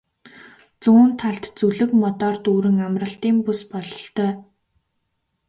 Зүүн 0.81 1.11
талд 1.19 1.43
зүлэг 1.59 1.91
модоор 2.01 2.35
дүүрэн 2.45 2.77
амралтын 2.87 3.35
бүс 3.45 3.61
бололтой. 3.71 4.31